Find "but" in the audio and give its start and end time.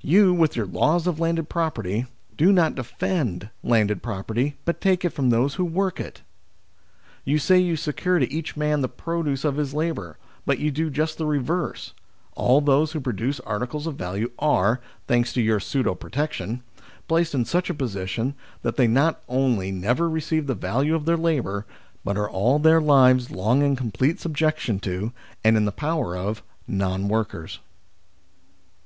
4.64-4.80, 10.46-10.58, 22.02-22.16